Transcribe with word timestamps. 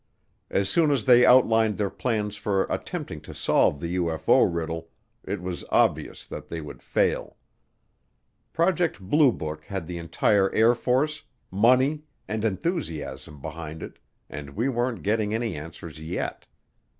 As 0.49 0.67
soon 0.67 0.89
as 0.89 1.05
they 1.05 1.23
outlined 1.27 1.77
their 1.77 1.91
plans 1.91 2.35
for 2.35 2.63
attempting 2.71 3.21
to 3.21 3.35
solve 3.35 3.79
the 3.79 3.97
UFO 3.97 4.51
riddle, 4.51 4.89
it 5.23 5.41
was 5.43 5.63
obvious 5.69 6.25
that 6.25 6.47
they 6.47 6.59
would 6.59 6.81
fail. 6.81 7.37
Project 8.51 8.99
Blue 8.99 9.31
Book 9.31 9.65
had 9.65 9.85
the 9.85 9.99
entire 9.99 10.51
Air 10.55 10.73
Force, 10.73 11.21
money, 11.51 12.01
and 12.27 12.43
enthusiasm 12.43 13.41
behind 13.43 13.83
it 13.83 13.99
and 14.27 14.55
we 14.57 14.67
weren't 14.69 15.03
getting 15.03 15.35
any 15.35 15.55
answers 15.55 15.99
yet. 15.99 16.47